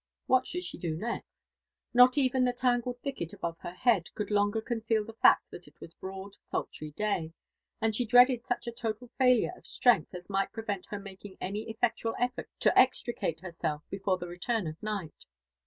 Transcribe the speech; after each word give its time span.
What 0.25 0.47
should 0.47 0.63
she 0.63 0.79
do 0.79 0.97
Belt? 0.97 1.21
Not 1.93 2.17
even 2.17 2.43
the 2.43 2.53
tangled 2.53 2.99
thicket 3.03 3.33
above 3.33 3.59
her 3.59 3.69
head 3.75 4.09
eontd 4.15 4.31
longer 4.31 4.59
eoneeal 4.59 5.05
the 5.05 5.13
fact 5.13 5.51
that 5.51 5.67
it 5.67 5.79
was 5.79 5.93
broad 5.93 6.35
sultry 6.41 6.89
day, 6.93 7.33
and 7.79 7.93
she 7.93 8.07
dreaded 8.07 8.43
such 8.43 8.65
a 8.65 8.71
total 8.71 9.11
failure 9.19 9.53
of 9.55 9.67
strength 9.67 10.15
as 10.15 10.27
might 10.27 10.51
prevent 10.53 10.87
her 10.87 10.97
making 10.97 11.37
any 11.39 11.69
effectual 11.69 12.15
effort 12.17 12.49
to 12.61 12.75
extricate 12.75 13.41
herself 13.41 13.83
before 13.91 14.17
the 14.17 14.27
return 14.27 14.65
of 14.65 14.81
night. 14.81 15.25